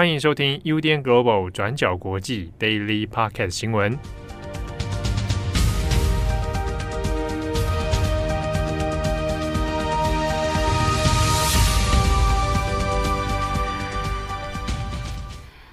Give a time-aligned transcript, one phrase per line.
[0.00, 3.98] 欢迎收听 UDN Global 转角国际 Daily Podcast 新闻。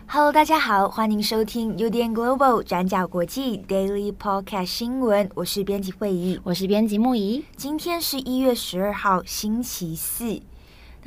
[0.07, 5.29] Hello，大家好，欢迎收听 UDN Global 转角国际 Daily Podcast 新闻。
[5.35, 7.45] 我是编辑会议，我是编辑木仪。
[7.55, 10.41] 今天是一月十二号，星期四。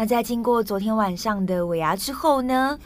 [0.01, 2.79] 那在经过昨天晚上的尾牙之后呢，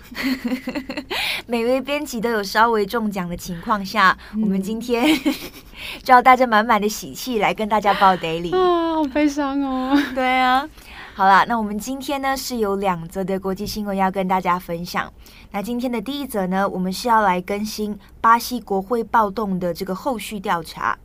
[1.46, 5.06] 每位编辑都有稍微中奖的情况下，嗯、我们今天
[6.03, 9.96] 就要带着满满的喜气来跟大家报 daily 啊，好悲伤哦。
[10.12, 10.68] 对啊，
[11.14, 15.08] 好啦，那我们今天呢是有两则的国际新闻要跟大家分享。
[15.53, 20.98] 那今天的第一则呢，我们是要来更新巴西国会暴动的这个后续调查。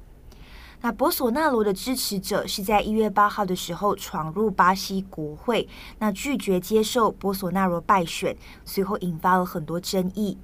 [0.81, 10.37] 那博索纳罗的支持者是在一月八号的时候闯入巴西国会，那拒绝接受博索纳罗败选，随后引发了很多争议。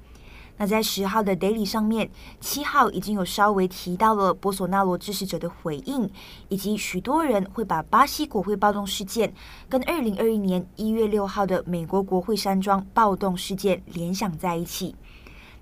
[0.58, 2.10] 那在十号的 Daily 上面，
[2.40, 6.10] 七号已经有稍微提到了博索纳罗支持者的回应，
[6.48, 9.34] 以及许多人会把巴西国会暴动事件
[9.68, 14.96] 跟二零二一年一月六号的美国国会山庄暴动事件联想在一起。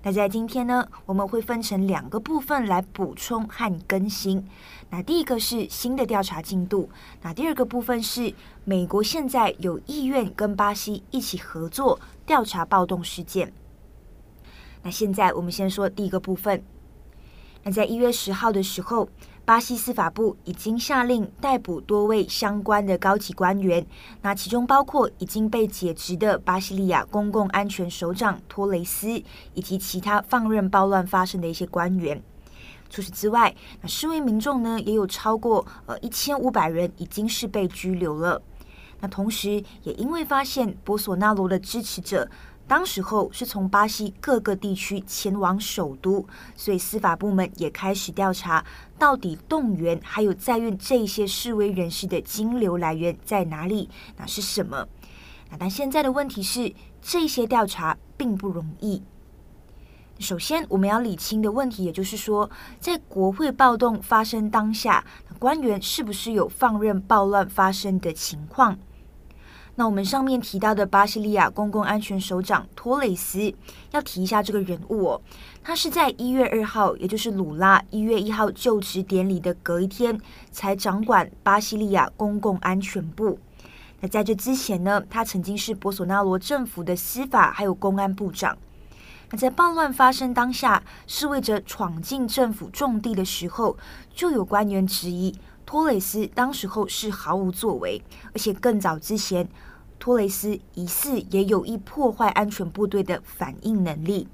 [0.06, 4.46] 那在今天呢，我们会分成两个部分来补充和更新。
[4.90, 6.90] 那第一个是新的调查进度，
[7.22, 13.50] 那第二个部分是美国现在有意愿跟巴西一起合作调查暴动事件。
[14.82, 16.62] 那现在我们先说第一个部分。
[17.62, 19.08] 那在一月十号的时候，
[19.44, 23.84] 巴西司法部已经下令逮捕多位相关的高级官员，
[24.22, 29.22] 那其中包括已经被解职的巴西利亚公共安全首长托雷斯，
[29.52, 32.22] 以及其他放任暴乱发生的一些官员。
[32.88, 38.40] 除此之外，那示威民众呢也有超过呃一千五百人已经是被拘留了。
[39.00, 42.26] 那同时也因为发现博索纳罗的支持者。
[42.66, 46.26] 当时候是从巴西各个地区前往首都，
[46.56, 48.64] 所以司法部门也开始调查，
[48.98, 53.90] 到底动员还有载运这些示威人士的金流来源在哪里？
[54.16, 54.88] 那是什么？
[55.50, 56.72] 那但现在的问题是，
[57.02, 59.02] 这些调查并不容易。
[60.18, 62.48] 首先，我们要理清的问题，也就是说，
[62.80, 65.04] 在国会暴动发生当下，
[65.38, 68.78] 官员是不是有放任暴乱发生的情况？
[69.76, 73.52] 那我们上面提到的巴西利亚公共安全首长托雷斯，
[73.90, 75.20] 要提一下这个人物哦。
[75.64, 80.20] 他是在一月二号，也就是鲁拉一月一号就职典礼的隔一天，
[80.52, 83.38] 才掌管巴西利亚公共安全部。
[84.00, 88.56] 那在这之前呢，他曾经是博索纳罗政府的司法还有公安部长。
[89.30, 93.76] 那在暴乱发生当下，示威者闯进政府重地的时候，
[94.14, 95.34] 就有官员质疑。
[95.74, 98.00] 托雷斯当时候是毫无作为，
[98.32, 99.48] 而且更早之前，
[99.98, 104.28] 托雷斯疑似也有意破坏安全部队的反应能力。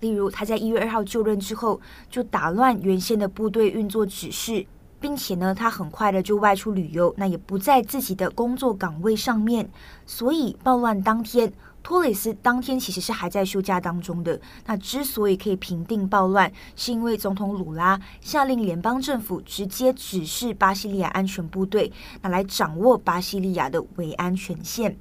[0.00, 4.66] 例如，他在一月二号就任之后，就打乱原先的部队运作指示，
[4.98, 9.70] 并且呢，他很快的就外出旅游，那也不在自己的工作岗位上面，
[10.06, 11.52] 所以暴乱当天。
[11.86, 14.40] 托雷斯当天其实是还在休假当中的。
[14.64, 21.92] 那之所以可以平定暴乱，是因为总统鲁拉下令联邦政府直接指示巴西利亚安全部队，
[22.22, 24.96] 那来掌握巴西利亚的维安权限。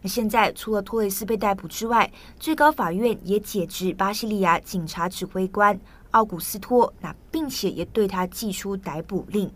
[0.00, 5.78] 那现在除了托雷斯被逮捕之外，最高法院也解职巴西利亚警察指挥官
[6.10, 9.48] 奥古斯托，那并且也对他寄出逮捕令。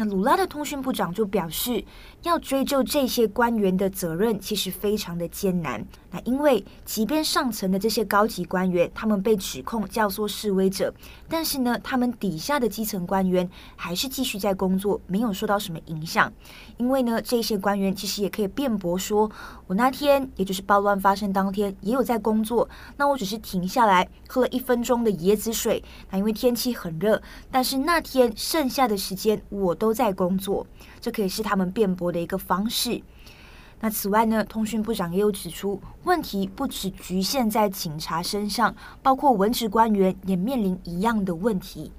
[0.00, 1.84] 那鲁拉的通讯部长就表示，
[2.22, 5.84] 要追究这些官员的责任，其实非常的艰难。
[6.12, 10.94] 那因为，即便上层的这些高级官员，他们被指控教唆示威者，
[11.28, 16.32] 但是呢，他们底下的基层官员还是继续在工作，没有受到什么影响。
[16.76, 19.28] 因为呢，这些官员其实也可以辩驳说，
[19.66, 25.82] 我那天，也就是暴乱发生当天，也有在工作，那我只是停下来喝了一分钟的椰子水。
[26.08, 27.20] 那因为天气很热，
[27.50, 30.66] 但是那天剩下的时间我都都在工作，
[31.00, 33.00] 这可以是他们辩驳的一个方式。
[33.80, 41.90] 那此外呢，通讯部长也有指出，问题不只局限在警察身上，包括文职官员也面临一样的问题。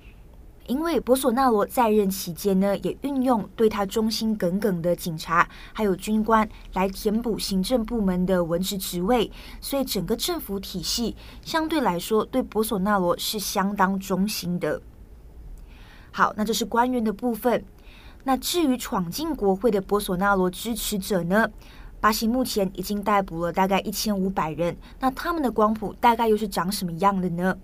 [0.68, 14.80] 因为博索纳罗在任期间呢，也运用对他忠心耿耿的警察还有军官来填补行政部门的文职职位，所以整个政府体系相对来说对博索纳罗是相当忠心的。
[16.12, 17.64] 好，那这是官员的部分。
[18.24, 21.50] 那至于闯进国会的博索纳罗支持者呢？
[22.01, 24.75] 巴西目前已经逮捕了大概一千五百人。
[25.00, 27.57] 那他们的光谱大概又是长什么样的呢？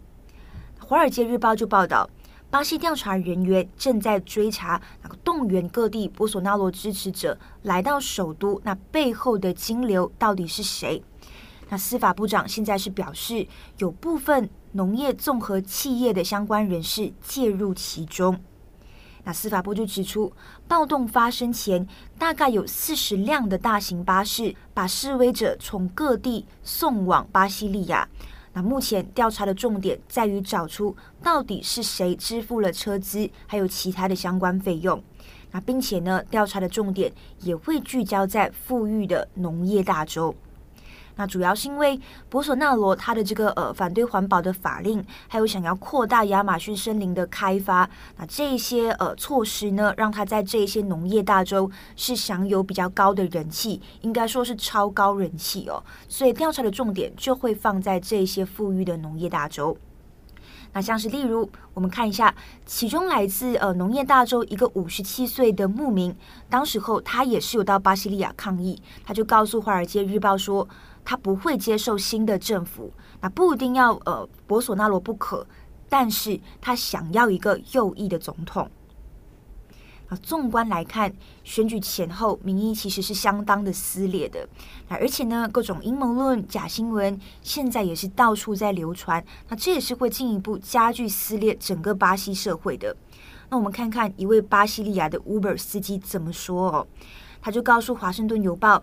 [0.86, 2.10] 《华尔街日报》就报道，
[2.50, 11.02] 巴西调查人员正在追查那个动员各地波索纳罗支持者来到首都，那背后的金流到底是谁？
[11.70, 13.48] 那司法部长现在是表示，
[13.78, 18.40] 有部分农业综合企业的相关人士介入其中。
[19.26, 20.32] 那司法部就指出，
[20.68, 21.86] 暴动发生前，
[22.18, 28.08] 大概有四十辆的大型巴士把示威者从各地送往巴西利亚。
[28.54, 35.04] 那目前调查的重点在于找出到底是谁支付了车资，还有其他的相关费用。
[35.52, 37.12] 那并且呢，调查的重点
[37.42, 40.34] 也会聚焦在富裕的农业大州。
[41.16, 55.82] 那主要是因为博索纳罗他的这个呃反对环保的法令，还有想要扩大亚马逊森林的开发，那这些呃措施呢，让他在这些农业大洲是享有比较高的人气，应该说是超高人气哦。
[56.08, 59.78] 所以调查的重点就会放在这些富裕的农业大洲。
[60.76, 62.36] 那像是例如，我们看一下，
[62.68, 66.16] 其中来自呃农业大州一个五十七岁的牧民，
[66.50, 70.68] 当时候他也是有到巴西利亚抗议，他就告诉《华尔街日报》说。
[71.08, 72.92] 他不会接受新的政府，
[73.22, 75.46] 那不一定要呃博索纳罗不可，
[75.88, 78.68] 但是他想要一个右翼的总统。
[80.08, 81.12] 啊，纵观来看，
[81.44, 84.48] 选举前后民意其实是相当的撕裂的，
[84.88, 92.96] 那而且呢，各种阴谋论、假新闻现在也是到处在流传，那这也是会进一步加剧撕裂整个巴西社会的。
[93.50, 96.88] 那我们看看一位巴西利亚的 Uber 司机怎么说哦，
[97.42, 98.78] 他就告诉《华盛顿邮报》。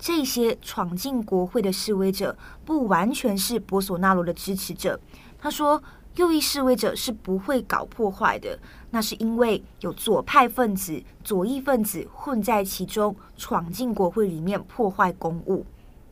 [0.00, 5.00] 这些闯进国会的示威者不完全是博索纳罗的支持者。
[5.40, 5.82] 他说，
[6.18, 8.58] 右翼示威者是不会搞破坏的，
[8.90, 15.64] 那是因为有左派分子、左翼分子混在其中，闯进国会里面破坏公务。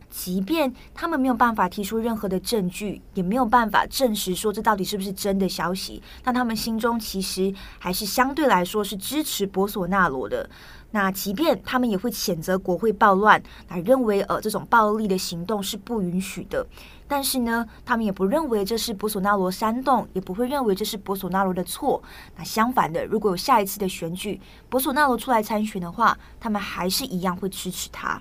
[0.09, 10.49] 即便他们没有办法提出任何的证据，也没有办法证实说这到底是不是真的消息，但他们心中其实还是相对来说是支持博索纳罗的。
[10.93, 16.65] 那即便他们也会谴责国会暴乱，来认为呃这种暴力的行动是不允许的，
[17.09, 22.03] 但是呢，他们也不认为这是博索纳罗煽动，也不会认为这是博索纳罗的错。
[22.37, 28.21] 那相反的，如果有下一次的选举，博索纳罗出来参选的话，他们还是一样会支持他。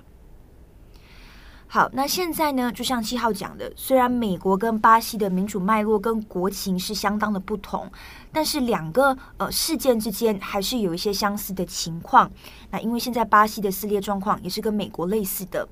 [1.68, 7.90] 好，那现在呢，就像七号讲的，虽然美国跟巴西的民主脉络跟国情是相当的不同，
[8.30, 12.30] 但是两个呃事件之间还是有一些相似的情况。
[12.70, 15.68] 那因为现在巴西的撕裂状况也是跟美国类似的，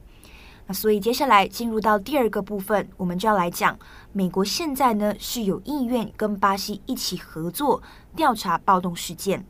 [0.66, 3.78] 那所以接下来进入到第二个部分，我们就要来讲
[4.12, 7.82] 美国现在呢是有意愿跟巴西一起合作
[8.16, 9.44] 调查暴动事件。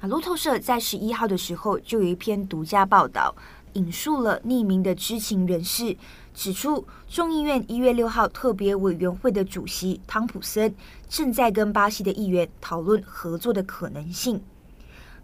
[0.00, 3.34] 那路透社在十一号的时候就有一篇独家报道。
[3.74, 5.96] 引述了匿名的知情人士
[6.34, 10.74] 指出，众议院一月六号特别委员会的主席汤普森
[11.08, 14.42] 正在跟巴西的议员讨论合作的可能性。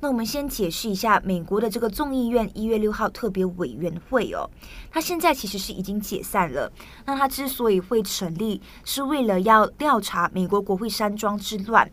[0.06, 4.48] 那我们先解释一下美国的这个众议院一月六号特别委员会哦，
[4.88, 6.70] 它现在其实是已经解散了。
[7.04, 11.90] 那它之所以会成立，是为了要调查美国国会山庄之乱。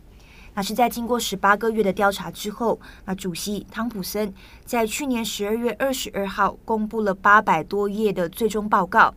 [0.54, 4.32] 那是在经过十八个月的调查之后，那主席汤普森
[4.64, 9.12] 在去年十二月二十二号公布了八百多页的最终报告。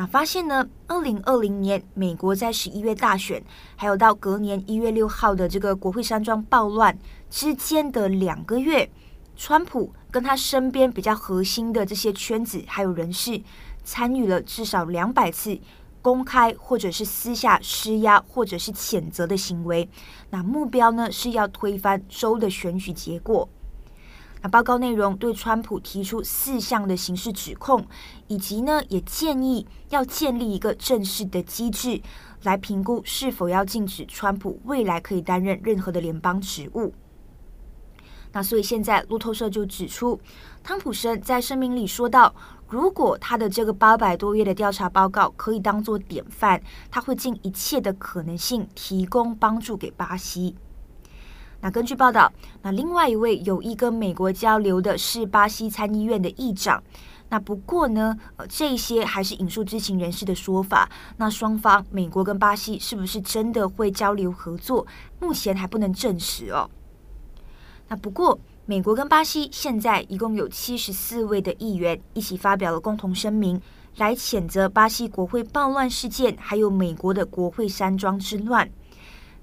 [0.00, 3.42] 那发现呢，二零二零年美国在十一月大选，
[3.74, 6.96] 还有到隔年一月六号的这个国会山庄暴乱
[7.28, 8.88] 之间的两个月，
[9.34, 13.42] 川普跟他身边比较核心的这些圈子还有人士，
[13.82, 15.58] 参与了至少两百次。
[16.00, 19.86] 公开或者是私下施压或者是谴责的行为，
[20.30, 23.46] 那目标呢是要推翻州的选举结果。
[24.42, 27.86] 那报告内容对川普提出四项的刑事指控，
[28.26, 32.00] 以及呢也建议要建立一个正式的机制
[32.42, 36.92] 来评估是否要禁止川普未来可以担任任何的联邦职务。
[38.32, 40.20] 那所以现在路透社就指出，
[40.62, 42.34] 汤普森在声明里说到。
[42.70, 50.54] 如果他的这个八百多页的调查报告可以当做典范，他会尽一切的可能性提供帮助给巴西。
[51.60, 56.82] 那根据报道，那另外一位有意跟美国交流的是巴西参议院的议长。
[57.28, 60.88] 那不过呢，呃，这些还是引述知情人士的说法。
[61.16, 64.86] 那双方美国跟巴西是不是真的会交流合作，
[65.20, 66.70] 目前还不能证实哦。
[67.88, 68.38] 那不过。
[68.68, 73.58] 美国跟巴西现在一共有七十四位的议员一起发表了共同声明，
[73.96, 78.68] 来谴责巴西国会暴乱事件，还有美国的国会山庄之乱。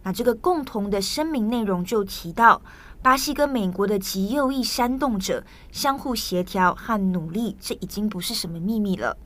[0.05, 2.62] 那这个共同的声明内容就提到，
[3.01, 9.17] 巴西跟美国的极右翼煽动者相互协调和努力，这已经不是什么秘密了。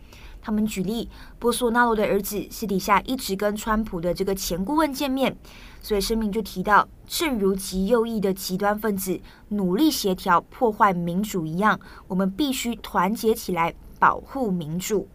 [0.42, 5.36] 他们举例，波索纳罗的儿子私底下一直跟川普的这个前顾问见面，
[5.82, 9.20] 所以声明就提到，正如极右翼的极端分子
[9.50, 15.10] 努力协调破坏民主一样，我们必须团结起来保护民主。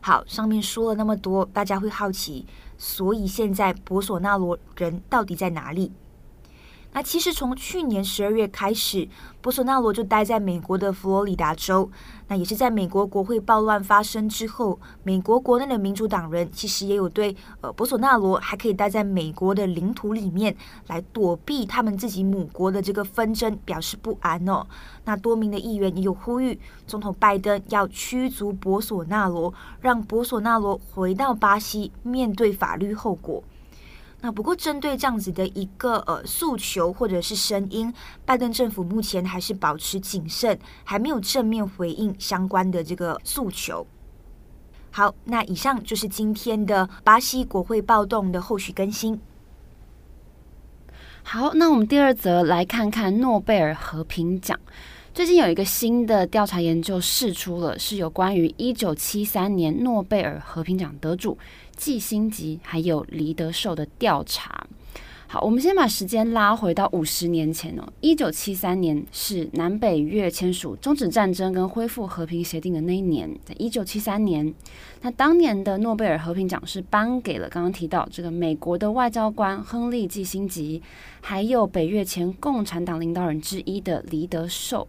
[0.00, 2.46] 好，上面说了那么多，大家会好奇，
[2.78, 5.92] 所以现在博索纳罗人到底在哪里？
[6.96, 9.06] 那其实从去年十二月开始，
[9.42, 11.90] 博索纳罗就待在美国的佛罗里达州。
[12.28, 24.66] 那也是在美国国会暴乱发生之后，美国国内的民主党人其实也有对呃博索纳罗还可以待在美国的领土里面来躲避他们自己母国的这个纷争表示不安哦。
[25.04, 33.44] 那多名的议员也有呼吁总统拜登要驱逐博索纳罗，让博索纳罗回到巴西面对法律后果。
[34.26, 43.86] 那不过，针对这样子的一个呃诉求或者是声音，拜登政府目前还是保持谨慎，还没有正面回应相关的这个诉求。
[44.90, 49.20] 好，那以上就是今天的巴西国会暴动的后续更新。
[51.22, 54.58] 好，那我们第二则来看看诺贝尔和平奖。
[55.14, 61.38] 最近有一个新的调查研究释出了，是有关于一九七三年诺贝尔和平奖得主。
[61.76, 64.66] 季辛吉还有黎德寿的调查。
[65.28, 73.28] 好，我们先把时间拉回到五十年前哦，一九七三年是南北越签署终止战争跟恢复和平协定的那一年。
[73.44, 74.54] 在一九七三年，
[75.02, 80.80] 那当年的诺贝尔和平奖是颁给了刚刚提到这个美国的外交官亨利·季辛吉，
[81.20, 84.86] 还有北越前共产党领导人之一的黎德寿。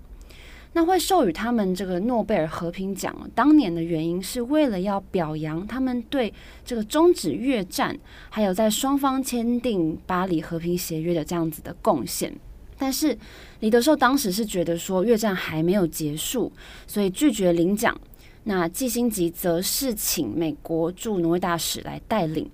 [0.78, 6.32] 那会授予他们这个诺贝尔和平奖，当年的原因是为了要表扬他们对
[6.64, 7.98] 这个终止越战，
[8.30, 12.32] 还有在双方签订巴黎和平协约的这样子的贡献。
[12.78, 13.18] 但是
[13.62, 16.52] 李德寿当时是觉得说越战还没有结束，
[16.86, 18.00] 所以拒绝领奖。
[18.44, 22.48] 那季辛吉则是请美国驻挪威大使来带领。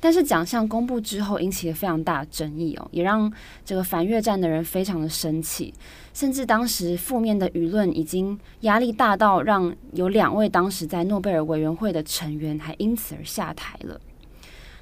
[0.00, 3.30] 但是奖项公布之后，引起了非常大的争议哦，也让
[3.64, 5.72] 这个反越战的人非常的生气，
[6.14, 14.00] 甚至当时负面的舆论已经压力大到让有两位当时在诺贝尔委员会的成员还因此而下台了。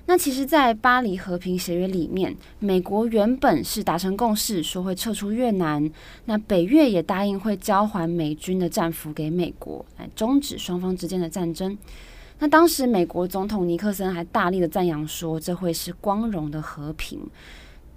[0.06, 5.90] 那其实，在巴黎和平协约里面，美国原本是达成共识，说会撤出越南，
[6.24, 11.76] 那北越也答应会交还美军的战俘给美国，来终止双方之间的战争。
[12.40, 17.20] 那当时美国总统尼克森还大力的赞扬说，这会是光荣的和平。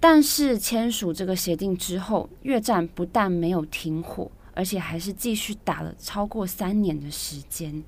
[0.00, 7.82] 但是签署这个协定之后，越战不但没有停火，而且还是继续打了超过三年的时间。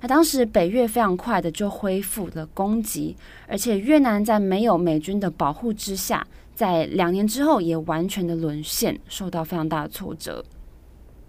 [0.00, 3.16] 那当时北越非常快的就恢复了攻击，
[3.46, 10.44] 而且越南在没有美军的保护之下，在两年之后也完全的沦陷，受到非常大的挫折。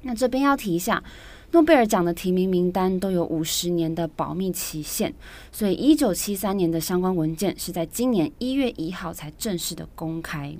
[0.02, 1.04] 那这边要提一下。
[1.54, 5.14] 诺贝尔奖的提名名单都有五十年的保密期限，
[5.52, 10.56] 所以一九七三年的相关文件是在今年一月一号才正式的公开。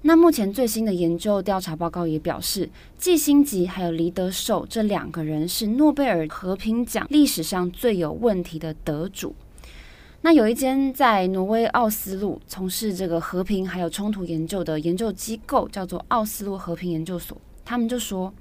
[0.00, 2.68] 那目前最新的研究调查报告也表示，
[2.98, 9.32] 季辛吉还有黎德寿这两个人是诺贝尔和平奖历史上最有问题的得主。
[10.22, 18.34] 那有一间在挪威奥斯陆从事这个和平还有冲突研究的研究机构，叫做奥斯陆和平研究所，他们就说。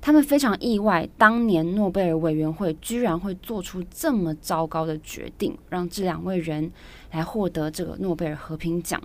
[0.00, 6.72] 他们非常意外，当年诺贝尔委员会居然会做出这么糟糕的决定，让这两位人
[7.12, 9.00] 来获得这个诺贝尔和平奖。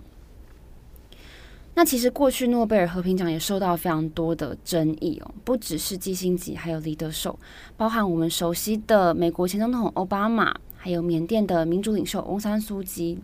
[1.74, 7.38] 那其实过去诺贝尔和平奖也受到非常多的争议哦，不只是基辛吉，还有黎德寿，
[7.76, 13.18] 包含我们熟悉的美国前总统奥巴马，还有缅甸的民主领袖翁山苏姬。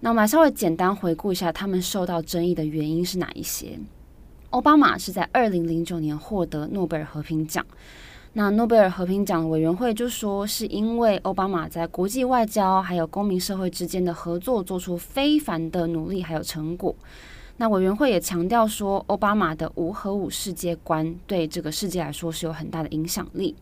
[0.00, 3.78] 那我们来稍微简单回顾一下他们受到争议的原因是哪一些。
[4.50, 7.64] 奥巴马是在二零零九年获得诺贝尔和平奖。
[8.32, 16.96] 那诺贝尔和平奖委员会就说，是因为奥巴马在国际外交还有公民社会之间的合作做出非凡的努力还有成果。
[17.58, 23.54] 那委员会也强调说，奥巴马的无核武世界观对这个世界来说是有很大的影响力。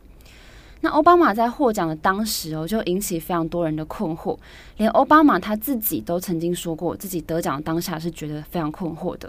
[0.86, 4.38] 那奥巴马在获奖的当时哦，就引起非常多人的困惑，
[4.76, 9.28] 连奥巴马他自己都曾经说过，自己得奖当下是觉得非常困惑的。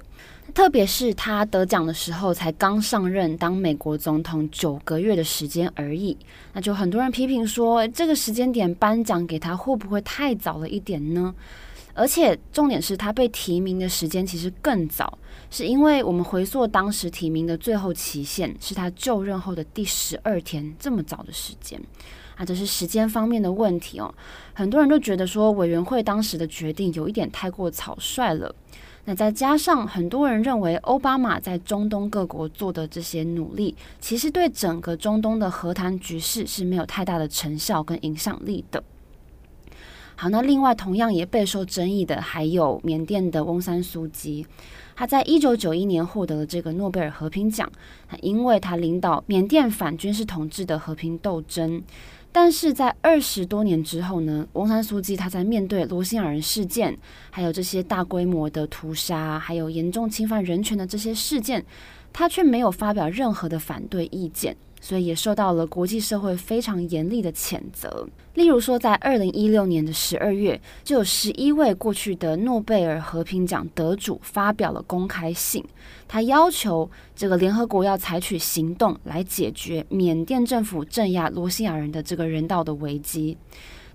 [0.53, 6.15] 特别是他得奖的时候，才刚上任当美国总统九个月的时间而已，
[6.53, 11.33] 那就很多人批评说，这个时间点颁奖给他会不会太早了一点呢？
[11.97, 15.17] 而且重点是他被提名的时间其实更早，
[15.49, 21.81] 是因为我们回溯当时提名的最后期限是他就任后的第十二天，这么早的时间
[22.35, 24.13] 啊，这是时间方面的问题哦。
[24.53, 28.53] 很多人都觉得说，委员会当时的决定有一点太过草率了。
[29.05, 38.83] 那再加上很多人认为奥巴马在中东各国做的这些努力，其实对整个中东的和谈局势是没有太大的成效跟影响力的。
[40.19, 44.43] 好，那另外同样也备受争议的还有缅甸的翁山苏姬，
[44.95, 47.71] 他在一九九一年获得了这个诺贝尔和平奖，
[48.21, 51.83] 因为他领导缅甸反军事统治的和平斗争。
[52.31, 56.97] 但是在二十多年之后呢，翁山苏姬他在面对罗兴亚人事件，
[57.29, 61.63] 还有这些大规模的屠杀，还有严重侵犯人权的这些事件，
[62.11, 64.55] 他却没有发表任何的反对意见。
[64.79, 68.07] 所以也受到了国际社会非常严厉的谴责。
[68.35, 75.65] 例如说，在二零一六年的十二月，就有十一位过去的诺贝尔和平奖得主发表了公开信，
[76.07, 83.35] 他要求这个联合国要采取行动来解决缅甸政府镇压罗兴亚人的这个人道的危机。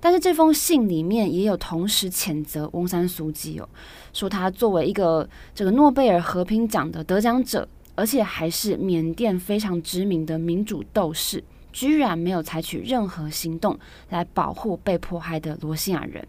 [0.01, 3.69] 但是这封信里面也有同时谴责翁山苏姬哦，
[4.13, 7.69] 说他作为一个这个诺贝尔和平奖的得奖者。
[7.95, 16.27] 而且还是缅甸非常知名的民主斗士，居然没有采取任何行动来保护被迫害的罗兴亚人。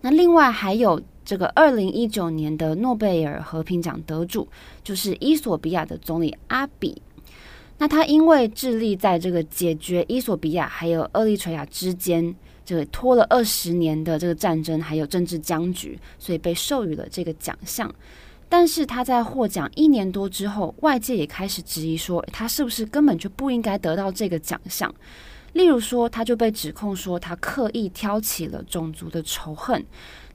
[0.00, 4.46] 那另外还有这个二零一九年的诺贝尔和平奖得主，
[4.84, 7.02] 就是伊索比亚的总理阿比。
[7.78, 17.92] 那他因为致力在这个解决伊索比亚还有厄立垂亚之间这个拖了二十年的这个战争还有政治僵局，所以被授予了这个奖项。
[18.48, 24.94] 但是他在获奖一年多之后，外界也开始质疑说，他是不是根本就不应该得到这个奖项？
[25.52, 29.84] 例如说，他就被指控说他刻意挑起了种族的仇恨，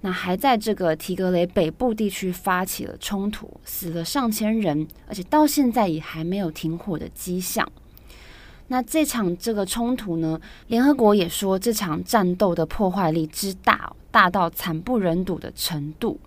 [0.01, 7.71] 那还在这个提格雷北部地区发起了冲突，死了上千人，而且到现在也还没有停火的迹象。
[8.67, 16.19] 那这场这个冲突呢，联合国也说这场战斗的破坏力之大，大到惨不忍睹的程度。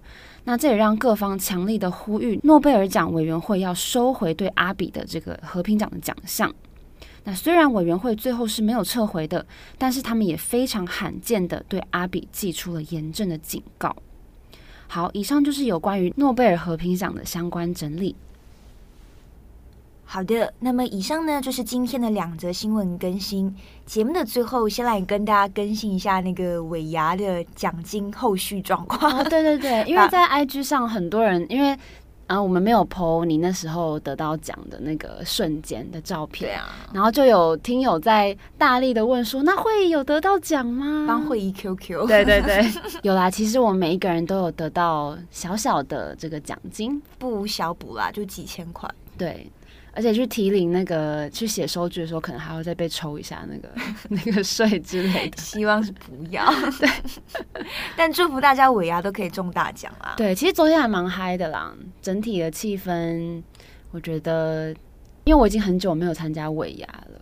[0.44, 6.54] 那这也让各方强力的呼吁诺贝尔奖委员会要收回对阿比的这个和平奖的奖项。
[7.24, 9.46] 那虽然委员会最后是没有撤回的，
[9.78, 13.96] 但是他们也非常罕见的对阿比寄出了严正的警告。
[14.86, 18.14] 好，以上就是有关于诺贝尔和平奖的相关整理。
[20.06, 23.52] 好的，那么以上呢就是今天的两则新闻更新。
[23.84, 29.18] 节目的最后，先来跟大家更新一下那个尾牙的奖金后续状况。
[29.18, 31.76] 哦，对对对， 因为在 IG 上很多人，因为
[32.26, 41.06] 啊我们没有 po 你那时候得到奖的那个瞬间的照片，对啊，然后就有听友在大力的问说，那会有得到奖吗？
[41.08, 42.64] 帮会议 QQ，对对对，
[43.02, 43.30] 有啦。
[43.30, 48.88] 其实我们每一个人都有得到小小的这个奖金，不无小补啦，就几千块，
[49.18, 49.50] 对。
[49.94, 53.68] 而且去提领那个去写收据的时候，可能还要再被抽一下那个
[54.10, 55.36] 那个税之类的。
[55.36, 56.44] 希望是不要。
[56.80, 56.88] 对，
[57.96, 60.14] 但祝福大家尾牙都可以中大奖啊！
[60.16, 63.42] 对，其实昨天还蛮嗨的啦，整体的气氛，
[63.92, 64.74] 我觉得，
[65.24, 67.20] 因为我已经很久没有参加尾牙了。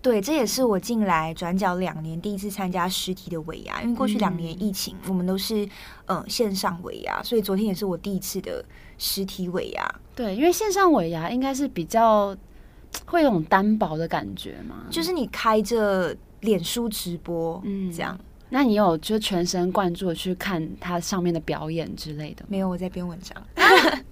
[0.00, 5.66] 对，这也是我进来转角两年第一次参加实体的尾牙，因为过去两年疫情，嗯、我们都是
[6.06, 8.64] 嗯、呃、线上尾牙，所以昨天也是我第一次的
[8.98, 9.94] 实体尾牙。
[10.14, 12.36] 对，因为线上尾牙应该是比较
[13.06, 18.18] 会有种单薄的感觉嘛，就是你开着脸书直播，嗯，这样。
[18.50, 22.44] 那你有就全神贯注的去看它上面的表演之类的？
[22.48, 23.36] 没有，我在编文章。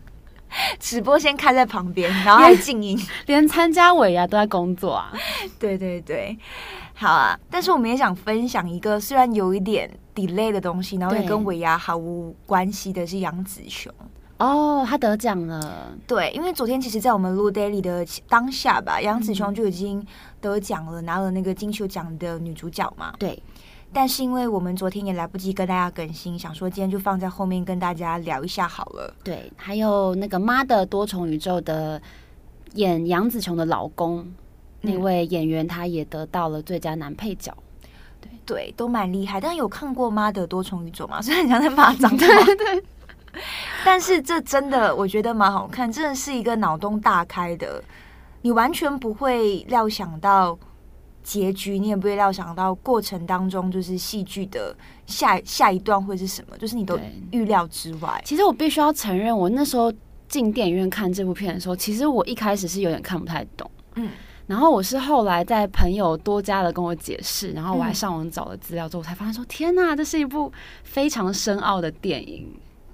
[0.78, 5.12] 直播先开在旁边，然后 还静音，连参加尾牙都在工作啊！
[5.58, 6.38] 对对对，
[6.94, 7.38] 好啊！
[7.50, 13.92] 但是我们也想分享一个虽然有一点 delay 的东西，然后也跟尾牙毫无关系的是杨紫琼
[14.38, 15.92] 哦，他得奖了。
[16.06, 20.06] 对，因为昨天其实，在我们录 daily 的当下吧，杨紫琼就已经
[20.40, 23.14] 得奖了，拿了那个金球奖的女主角嘛。
[23.18, 23.42] 对。
[23.92, 29.14] 但是因为我们昨天也来不及跟大家更新，想说今天就放在后面跟大家聊一下好了。
[29.24, 32.02] 对，还有那个《妈的多重宇宙》的
[32.74, 34.34] 演杨紫琼的老公、嗯、
[34.82, 37.56] 那位演员，他也得到了最佳男配角。
[38.20, 39.40] 对对，都蛮厉害。
[39.40, 41.20] 但有看过《妈的多重宇宙》吗？
[41.22, 42.84] 虽然很像在骂脏话，对对。
[43.84, 47.82] 但是这真的我觉得蛮好看，真的是一个脑洞大开的，
[48.42, 50.58] 你完全不会料想到。
[51.26, 54.72] 结局你也不会料想到，过程当中就是戏剧的
[55.06, 56.96] 下下一段会是什么，就是你都
[57.32, 58.22] 预料之外。
[58.24, 59.92] 其实我必须要承认，我那时候
[60.28, 64.08] 进电影院看这部片的时候，其实我一开始是有点看不太懂，嗯，
[64.46, 70.52] 然后我是后来在朋友多加的跟我解释，然后我还上网找了资料之后，我才发现说，天哪，这是一部
[70.84, 72.48] 非常深奥的电影。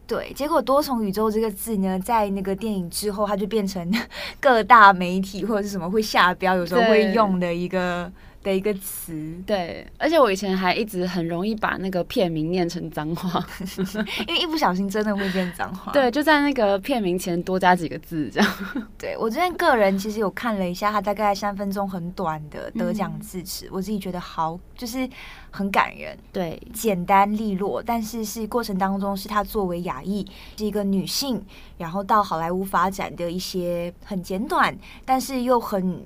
[0.07, 3.91] 对，结果多重宇宙这个字呢，在那个电影之后，它就变成
[4.41, 8.11] 各大媒体或者是什么会下标，有时候会用的一个
[8.43, 9.13] 的一个词。
[9.47, 13.45] 对，而且我以前还一直很容易把那个片名念成脏话，
[14.27, 15.93] 因为一不小心真的会变脏话。
[15.95, 18.51] 对，就在那个片名前多加几个字这样。
[18.99, 25.09] 对，我这边个人其实有看了一下，他大概三分钟很短的得奖致辞，嗯、我自己觉得好，就是
[25.51, 26.17] 很感人。
[26.33, 30.27] 对，简单利落，但是是过程当中是他作为亚裔
[30.57, 31.45] 是一个女性，
[31.79, 36.01] 然后到好莱坞发展的一些很简短，但是又很。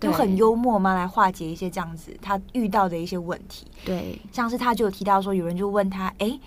[0.00, 3.66] 就很幽默嘛，来化解一些这样子他遇到的一些问题。
[3.84, 6.40] 对，像是他就有提到说，有人就问他，哎、欸，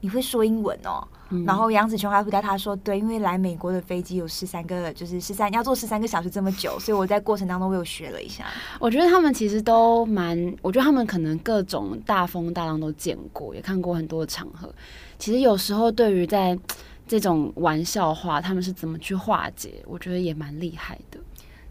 [0.00, 1.06] 你会说英文哦？
[1.32, 8.44] 嗯、然后杨子琼还回答他说，对，因为来美国的飞机有十三个，就是十三要坐十三个小时这么久， 所以我在过程当中我有学了一下。
[8.80, 14.72] 我觉得他们其实都蛮，我觉得他们可能各种大风大浪都见过，也看过很多的场合。
[15.18, 16.58] 其实有时候对于在
[17.06, 21.18] 这种玩笑话，他们是怎么去化解，我觉得也蛮厉害的。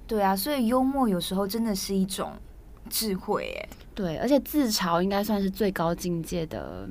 [0.10, 2.34] 对啊，所以幽默有时候真的是一种
[2.90, 3.70] 智慧，哎。
[3.94, 6.90] 对，而且自嘲应该算是最高境界的，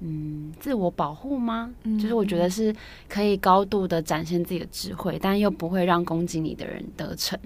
[0.00, 1.70] 嗯，自我保护吗？
[1.84, 2.74] 嗯，就是我觉得是
[3.08, 7.38] 可以高度的展现自己的智慧，但又不会让攻击你的人得逞。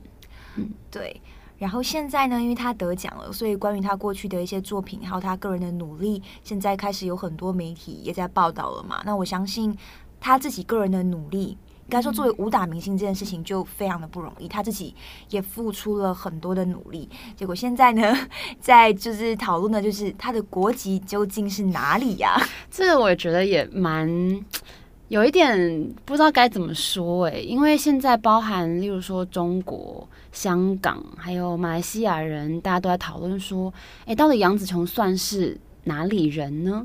[0.55, 1.21] 嗯，对。
[1.59, 9.03] 然后现在呢，因为他得奖了，所以关于他过去的一些作品，还有他个人的努力，现在开始有很多媒体也在报道了嘛。
[9.05, 9.77] 那我相信
[10.19, 11.59] 他自己个人的努力。
[11.87, 14.93] 应该说，作为武打明星这件事情就非常的不容易，他自己
[15.31, 17.09] 也付出了很多的努力。
[17.37, 18.13] 结果现在呢，
[18.61, 22.37] 在就是讨论的就是他的国籍究竟是哪里呀？
[22.69, 24.11] 这个我也觉得也蛮
[25.09, 33.73] 有一点不知道该怎么说诶，因为现在包含例如说中国、香港还有马来西亚人，大家都在讨论说，
[34.07, 36.85] 诶，到底杨紫琼算是哪里人呢？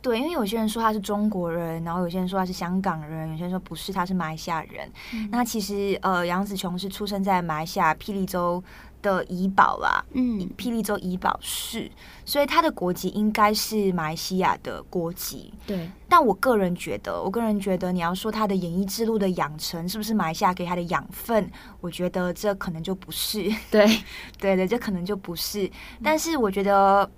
[0.00, 4.90] 对，因为有些人说他是中国人，然后有些人说他是香港人，有些人说不是，他是马来西亚人。
[5.12, 8.62] 嗯、那其实呃，杨紫琼是出生在马来西亚霹雳州
[9.02, 11.90] 的怡保啦，嗯，霹雳州怡保市，
[12.24, 15.52] 所以他的国籍应该是马来西亚的国籍。
[15.66, 23.52] 对，但我个人觉得，我个人觉得你要说他的演艺之路的养成是不是马来西亚给他的养分，我觉得这可能就不是。
[23.68, 23.84] 对，
[24.38, 25.68] 对的，这可能就不是。
[26.04, 27.10] 但是我觉得。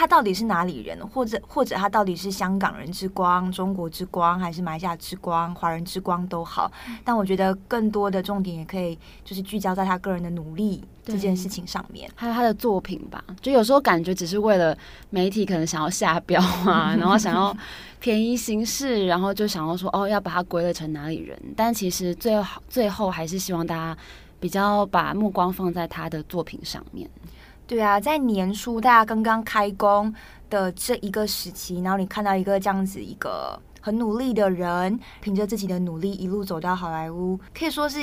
[0.00, 6.72] 他到底是哪里人，或者或者他到底是香港人之光、中国之光，还是马来西亚之光、华人之光都好。
[7.04, 13.22] 但我觉得更多的重点也可以就是聚焦在他个人的努力这件事情上面，还有他的作品吧。
[13.42, 14.74] 就有时候感觉只是为了
[15.10, 17.54] 媒体可能想要下标啊， 然后想要
[17.98, 21.38] 便宜行事，然后就想要说哦要把他归类成哪里人。
[21.54, 23.94] 但其实最好最后还是希望大家
[24.40, 27.06] 比较把目光放在他的作品上面。
[27.70, 30.12] 对啊，在年初大家刚刚开工
[30.50, 38.00] 的这一个时期，然后你看到一个这样子一个很努力的人，凭着自己的努力一路走到好莱坞，可以说是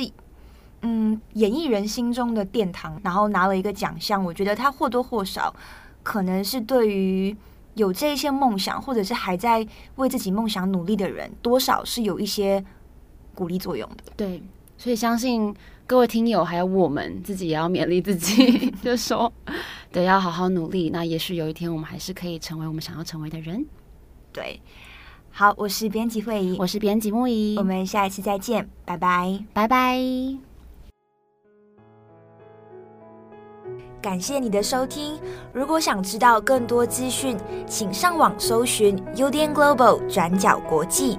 [0.84, 4.24] 嗯演艺人心中的殿堂，然后拿了一个奖项。
[4.24, 5.54] 我觉得他或多或少
[6.02, 7.36] 可能是对于
[7.74, 12.64] 有这一些梦想，或者是还在为自己梦想努力的人，多少是有一些
[13.36, 14.14] 鼓励作用的。
[14.16, 14.42] 对，
[14.78, 15.54] 所以相信。
[15.88, 19.32] 各位听友，还有我们自己也要勉励自己， 就说，
[19.90, 20.90] 对，要好好努力。
[20.90, 23.66] 那也许有一天，我们还是可以成为我们想要成为的人。
[24.34, 24.60] 对，
[25.32, 29.98] 好，我是编辑会仪，我是编辑木仪，我们下一次再见，拜拜，拜拜。
[34.02, 35.18] 感谢你的收听。
[35.54, 41.18] 如果想知道更多资讯，请上网搜寻 UDN Global 转角国际。